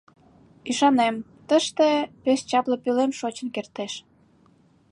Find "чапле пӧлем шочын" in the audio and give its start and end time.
2.49-3.47